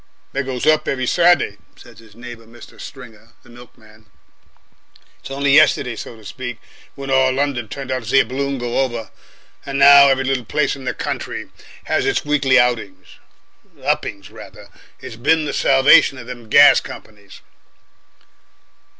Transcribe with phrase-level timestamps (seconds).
[0.31, 2.81] "They goes up every Saturday," said his neighbour, Mr.
[2.81, 4.07] Stringer, the milkman.
[5.19, 6.57] "It's only yestiday, so to speak,
[6.95, 9.11] when all London turned out to see a balloon go over,
[9.63, 11.51] and now every little place in the country
[11.83, 13.19] has its weekly outings
[13.83, 14.69] uppings, rather.
[14.99, 17.41] It's been the salvation of them gas companies."